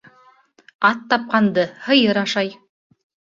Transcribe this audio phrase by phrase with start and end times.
[0.89, 2.51] Ат тапҡанды һыйыр ашай.